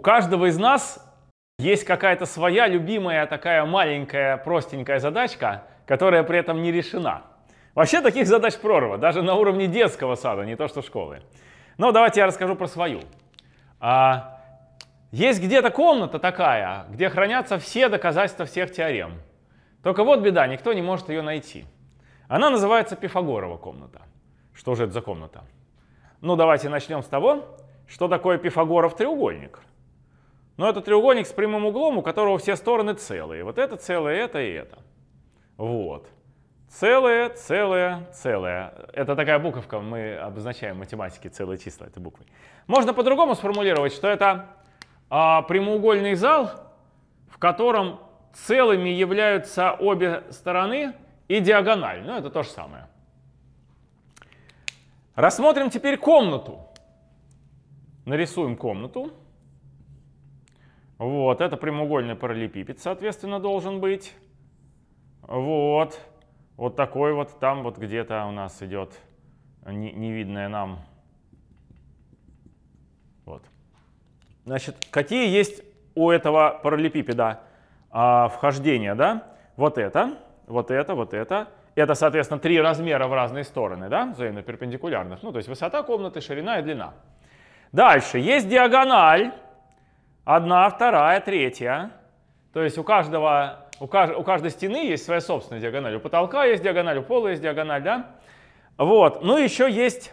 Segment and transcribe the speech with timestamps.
[0.00, 1.06] у каждого из нас
[1.58, 7.24] есть какая-то своя любимая такая маленькая простенькая задачка, которая при этом не решена.
[7.74, 11.20] Вообще таких задач прорва, даже на уровне детского сада, не то что школы.
[11.76, 13.02] Но давайте я расскажу про свою.
[13.78, 14.40] А,
[15.12, 19.20] есть где-то комната такая, где хранятся все доказательства всех теорем.
[19.82, 21.66] Только вот беда, никто не может ее найти.
[22.26, 24.00] Она называется Пифагорова комната.
[24.54, 25.44] Что же это за комната?
[26.22, 29.60] Ну, давайте начнем с того, что такое Пифагоров треугольник.
[30.60, 33.44] Ну, это треугольник с прямым углом, у которого все стороны целые.
[33.44, 34.80] Вот это целое, это и это.
[35.56, 36.06] Вот.
[36.68, 38.74] Целое, целое, целое.
[38.92, 42.26] Это такая буковка, мы обозначаем в математике целые числа этой буквой.
[42.66, 44.48] Можно по-другому сформулировать, что это
[45.08, 46.50] а, прямоугольный зал,
[47.30, 47.98] в котором
[48.34, 50.92] целыми являются обе стороны
[51.26, 52.02] и диагональ.
[52.04, 52.86] Ну, это то же самое.
[55.14, 56.58] Рассмотрим теперь комнату.
[58.04, 59.14] Нарисуем комнату.
[61.00, 64.14] Вот, это прямоугольный параллелепипед, соответственно, должен быть.
[65.22, 65.98] Вот,
[66.58, 68.92] вот такой вот, там вот где-то у нас идет
[69.64, 70.80] невидная нам.
[73.24, 73.42] Вот.
[74.44, 75.62] Значит, какие есть
[75.94, 77.40] у этого параллелепипеда
[77.90, 79.24] а, вхождения, да?
[79.56, 81.48] Вот это, вот это, вот это.
[81.76, 85.22] Это, соответственно, три размера в разные стороны, да, взаимно перпендикулярных.
[85.22, 86.92] Ну, то есть высота комнаты, ширина и длина.
[87.72, 89.32] Дальше есть диагональ.
[90.24, 91.92] Одна, вторая, третья.
[92.52, 95.96] То есть у каждого, у, кажд, у каждой стены есть своя собственная диагональ.
[95.96, 98.10] У потолка есть диагональ, у пола есть диагональ, да?
[98.76, 99.22] Вот.
[99.22, 100.12] Ну, еще есть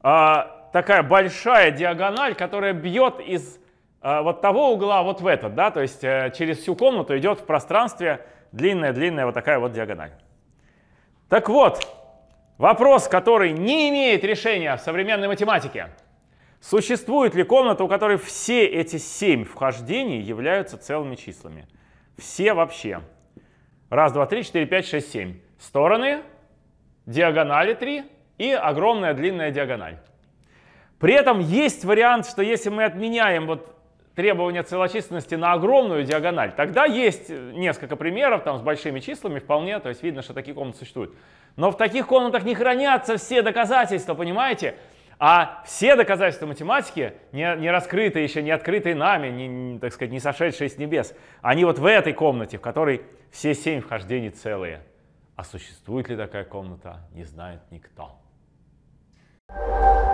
[0.00, 3.58] а, такая большая диагональ, которая бьет из
[4.00, 5.70] а, вот того угла вот в этот, да?
[5.70, 10.12] То есть а, через всю комнату идет в пространстве длинная-длинная вот такая вот диагональ.
[11.28, 11.86] Так вот,
[12.58, 15.88] вопрос, который не имеет решения в современной математике.
[16.62, 21.66] Существует ли комната, у которой все эти семь вхождений являются целыми числами?
[22.16, 23.00] Все вообще.
[23.90, 25.40] Раз, два, три, четыре, пять, шесть, семь.
[25.58, 26.22] Стороны,
[27.04, 28.04] диагонали три
[28.38, 29.98] и огромная длинная диагональ.
[31.00, 33.76] При этом есть вариант, что если мы отменяем вот
[34.14, 39.88] требования целочисленности на огромную диагональ, тогда есть несколько примеров там с большими числами вполне, то
[39.88, 41.12] есть видно, что такие комнаты существуют.
[41.56, 44.76] Но в таких комнатах не хранятся все доказательства, понимаете?
[45.24, 50.10] А все доказательства математики, не, не раскрытые еще, не открытые нами, не, не, так сказать,
[50.10, 54.82] не сошедшие с небес, они вот в этой комнате, в которой все семь вхождений целые.
[55.36, 58.18] А существует ли такая комната, не знает никто.
[59.48, 60.11] Thank you